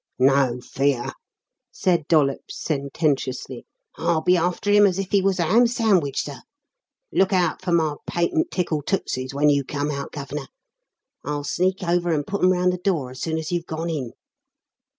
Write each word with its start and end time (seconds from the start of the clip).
"No 0.17 0.59
fear!" 0.61 1.13
said 1.71 2.07
Dollops 2.07 2.59
sententiously. 2.59 3.67
"I'll 3.99 4.21
be 4.23 4.35
after 4.35 4.71
him 4.71 4.87
as 4.87 4.97
if 4.97 5.11
he 5.11 5.21
was 5.21 5.37
a 5.39 5.43
ham 5.43 5.67
sandwich, 5.67 6.23
sir. 6.23 6.41
Look 7.11 7.31
out 7.31 7.61
for 7.61 7.71
my 7.71 7.97
patent 8.07 8.49
'Tickle 8.49 8.81
Tootsies' 8.81 9.35
when 9.35 9.49
you 9.49 9.63
come 9.63 9.91
out, 9.91 10.11
Gov'nor. 10.11 10.47
I'll 11.23 11.43
sneak 11.43 11.83
over 11.83 12.11
and 12.11 12.25
put 12.25 12.41
'em 12.43 12.51
round 12.51 12.73
the 12.73 12.79
door 12.79 13.11
as 13.11 13.21
soon 13.21 13.37
as 13.37 13.51
you've 13.51 13.67
gone 13.67 13.91
in." 13.91 14.13